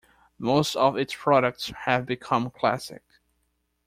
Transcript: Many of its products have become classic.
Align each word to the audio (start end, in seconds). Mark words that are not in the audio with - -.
Many 0.39 0.65
of 0.77 0.97
its 0.97 1.13
products 1.15 1.71
have 1.85 2.07
become 2.07 2.49
classic. 2.49 3.03